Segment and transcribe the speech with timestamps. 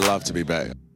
[0.00, 0.91] love to be back.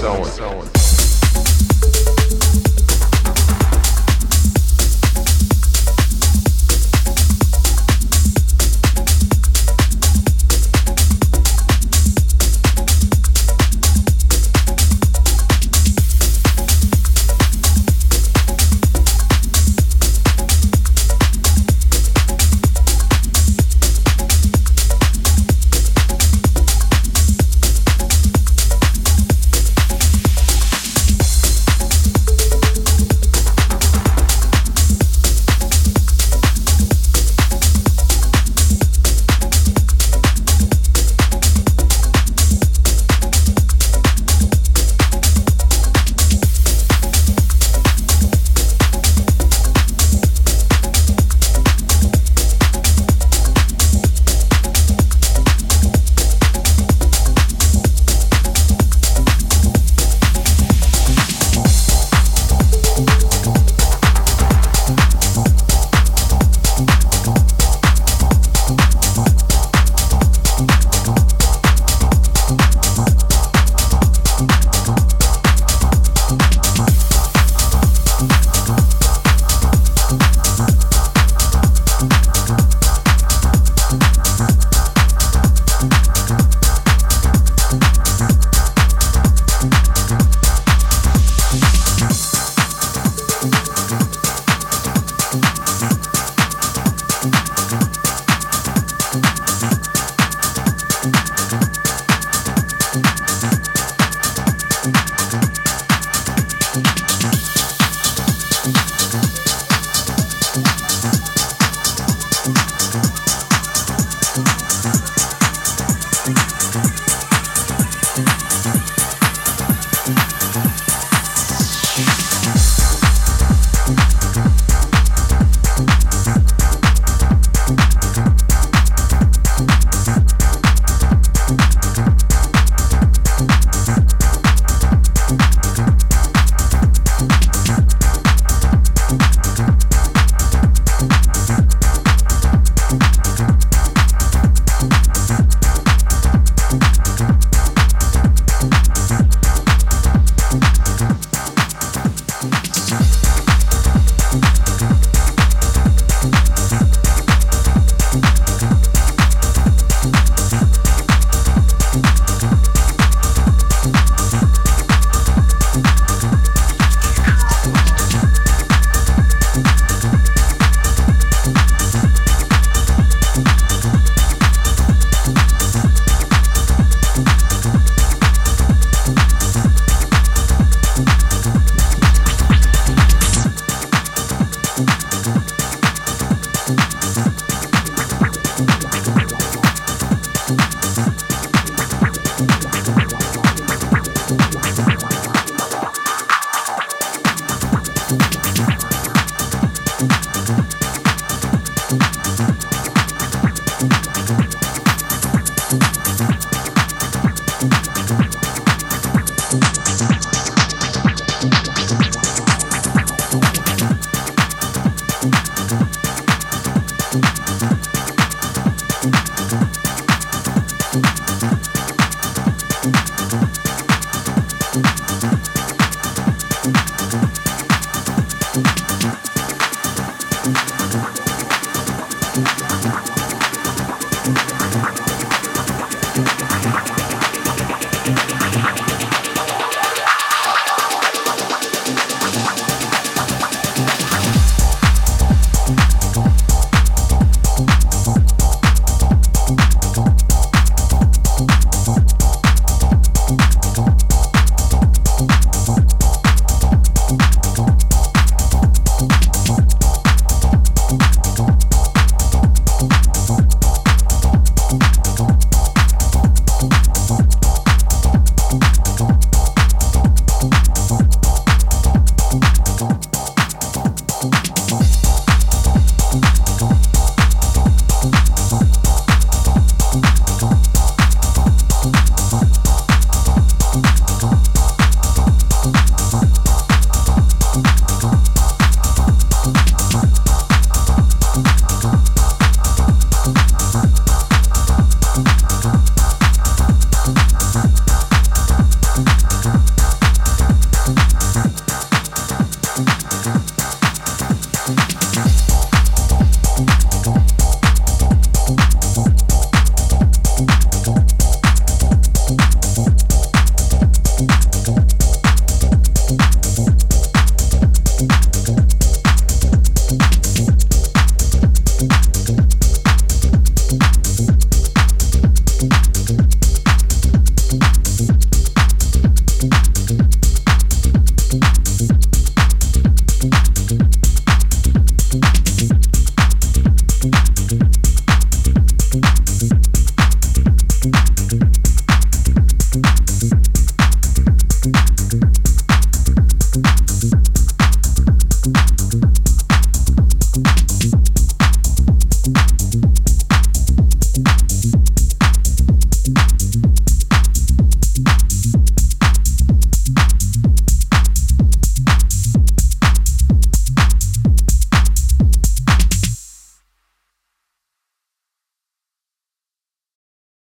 [0.00, 0.39] Sour.